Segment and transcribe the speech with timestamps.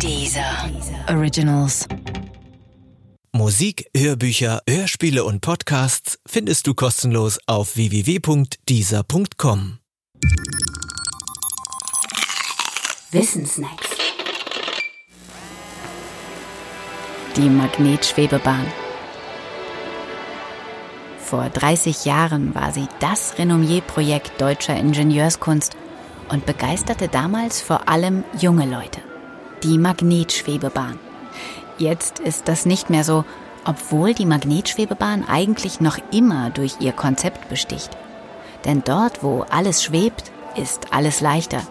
[0.00, 0.70] Dieser
[1.08, 1.86] Originals.
[3.32, 9.78] Musik, Hörbücher, Hörspiele und Podcasts findest du kostenlos auf www.dieser.com.
[13.12, 13.88] Wissensnacks.
[17.36, 18.66] Die Magnetschwebebahn.
[21.18, 25.76] Vor 30 Jahren war sie das Renommierprojekt deutscher Ingenieurskunst
[26.28, 29.00] und begeisterte damals vor allem junge Leute.
[29.64, 30.98] Die Magnetschwebebahn.
[31.78, 33.24] Jetzt ist das nicht mehr so,
[33.64, 37.88] obwohl die Magnetschwebebahn eigentlich noch immer durch ihr Konzept besticht.
[38.66, 41.62] Denn dort, wo alles schwebt, ist alles leichter.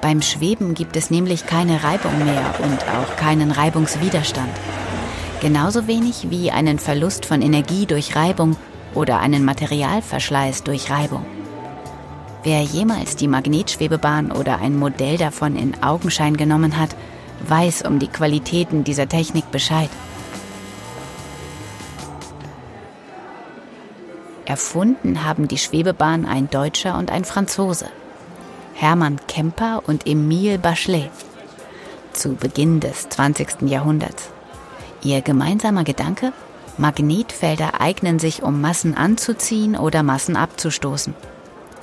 [0.00, 4.50] Beim Schweben gibt es nämlich keine Reibung mehr und auch keinen Reibungswiderstand.
[5.40, 8.56] Genauso wenig wie einen Verlust von Energie durch Reibung
[8.94, 11.24] oder einen Materialverschleiß durch Reibung.
[12.42, 16.96] Wer jemals die Magnetschwebebahn oder ein Modell davon in Augenschein genommen hat,
[17.46, 19.90] weiß um die Qualitäten dieser Technik Bescheid.
[24.44, 27.86] Erfunden haben die Schwebebahn ein Deutscher und ein Franzose.
[28.72, 31.10] Hermann Kemper und Emile Bachelet.
[32.12, 33.62] Zu Beginn des 20.
[33.62, 34.30] Jahrhunderts.
[35.02, 36.32] Ihr gemeinsamer Gedanke?
[36.78, 41.14] Magnetfelder eignen sich, um Massen anzuziehen oder Massen abzustoßen.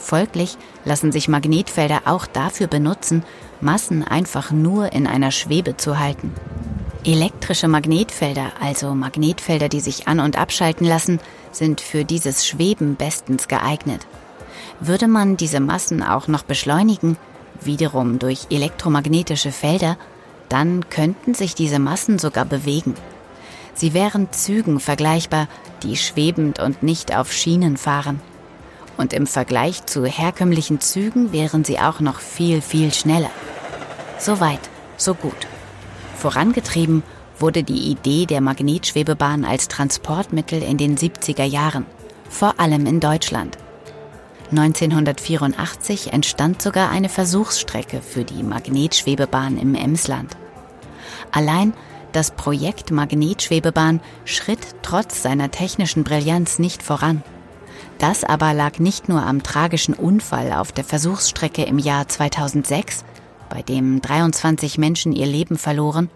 [0.06, 3.24] Folglich lassen sich Magnetfelder auch dafür benutzen,
[3.60, 6.32] Massen einfach nur in einer Schwebe zu halten.
[7.04, 11.20] Elektrische Magnetfelder, also Magnetfelder, die sich an- und abschalten lassen,
[11.52, 14.06] sind für dieses Schweben bestens geeignet.
[14.80, 17.18] Würde man diese Massen auch noch beschleunigen,
[17.60, 19.98] wiederum durch elektromagnetische Felder,
[20.50, 22.94] dann könnten sich diese Massen sogar bewegen.
[23.74, 25.48] Sie wären Zügen vergleichbar,
[25.82, 28.22] die schwebend und nicht auf Schienen fahren.
[28.98, 33.32] Und im Vergleich zu herkömmlichen Zügen wären sie auch noch viel, viel schneller.
[34.18, 35.48] So weit, so gut.
[36.16, 37.04] Vorangetrieben
[37.38, 41.86] wurde die Idee der Magnetschwebebahn als Transportmittel in den 70er Jahren,
[42.30, 43.58] vor allem in Deutschland.
[44.52, 50.38] 1984 entstand sogar eine Versuchsstrecke für die Magnetschwebebahn im Emsland.
[51.32, 51.74] Allein
[52.12, 57.24] das Projekt Magnetschwebebahn schritt trotz seiner technischen Brillanz nicht voran.
[57.98, 63.06] Das aber lag nicht nur am tragischen Unfall auf der Versuchsstrecke im Jahr 2006,
[63.50, 66.10] bei dem 23 Menschen ihr Leben verloren.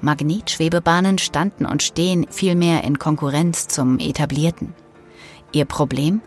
[0.00, 4.74] Magnetschwebebahnen standen und stehen vielmehr in Konkurrenz zum etablierten.
[5.50, 6.20] Ihr Problem?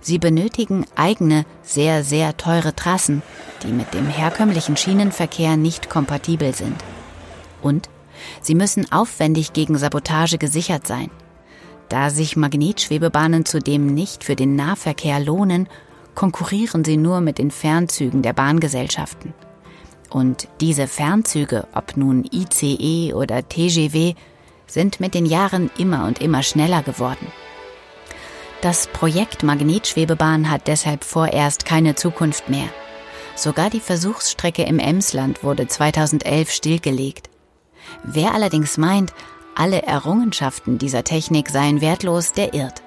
[0.00, 3.22] Sie benötigen eigene, sehr, sehr teure Trassen,
[3.64, 6.76] die mit dem herkömmlichen Schienenverkehr nicht kompatibel sind.
[7.62, 7.88] Und
[8.40, 11.10] sie müssen aufwendig gegen Sabotage gesichert sein.
[11.88, 15.68] Da sich Magnetschwebebahnen zudem nicht für den Nahverkehr lohnen,
[16.14, 19.34] konkurrieren sie nur mit den Fernzügen der Bahngesellschaften.
[20.10, 24.14] Und diese Fernzüge, ob nun ICE oder TGW,
[24.66, 27.26] sind mit den Jahren immer und immer schneller geworden.
[28.62, 32.68] Das Projekt Magnetschwebebahn hat deshalb vorerst keine Zukunft mehr.
[33.36, 37.28] Sogar die Versuchsstrecke im Emsland wurde 2011 stillgelegt.
[38.02, 39.12] Wer allerdings meint,
[39.56, 42.82] alle Errungenschaften dieser Technik seien wertlos, der irrt.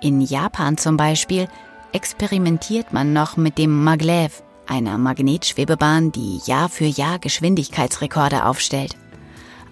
[0.00, 1.48] In Japan zum Beispiel
[1.92, 8.96] experimentiert man noch mit dem Maglev, einer Magnetschwebebahn, die Jahr für Jahr Geschwindigkeitsrekorde aufstellt.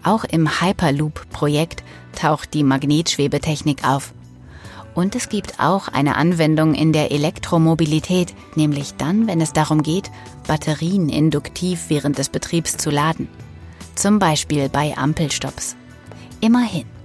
[0.02, 1.82] Auch im Hyperloop-Projekt
[2.14, 4.12] taucht die Magnetschwebetechnik auf.
[4.94, 10.10] Und es gibt auch eine Anwendung in der Elektromobilität, nämlich dann, wenn es darum geht,
[10.47, 13.28] Batterien induktiv während des Betriebs zu laden.
[13.94, 15.76] Zum Beispiel bei Ampelstopps.
[16.42, 16.99] Immerhin.